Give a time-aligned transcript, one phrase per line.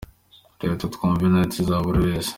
[0.61, 2.29] Reka twumve rights za buri wese.